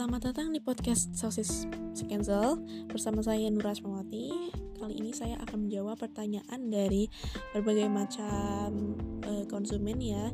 [0.00, 1.68] Selamat datang di podcast Sosis
[2.08, 2.56] Cancel
[2.88, 4.32] bersama saya Nura Asmawati.
[4.80, 7.04] Kali ini saya akan menjawab pertanyaan dari
[7.52, 8.96] berbagai macam
[9.28, 10.32] uh, konsumen ya,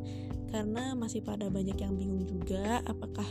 [0.55, 3.27] karena masih pada banyak yang bingung juga apakah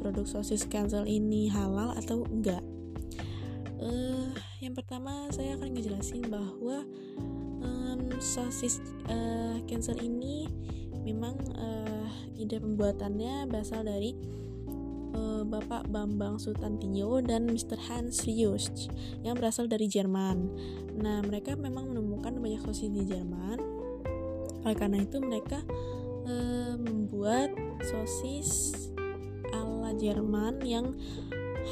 [0.00, 2.64] produk sosis cancel ini halal atau enggak.
[3.76, 4.32] Uh,
[4.64, 6.88] yang pertama saya akan ngejelasin bahwa
[7.60, 8.80] um, sosis
[9.12, 10.48] uh, cancel ini
[11.04, 11.36] memang
[12.32, 14.16] ide pembuatannya berasal dari
[15.16, 17.80] uh, Bapak Bambang Sutantinyo dan Mr.
[17.88, 18.92] Hans Riust
[19.24, 20.52] yang berasal dari Jerman.
[21.00, 23.58] Nah, mereka memang menemukan banyak sosis di Jerman.
[24.68, 25.64] Oleh karena itu, mereka
[26.28, 28.76] uh, membuat sosis
[29.56, 30.92] ala Jerman yang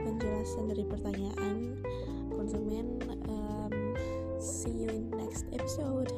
[0.00, 1.80] penjelasan dari pertanyaan
[2.32, 3.00] konsumen.
[3.26, 3.74] Um,
[4.38, 6.12] see you in next episode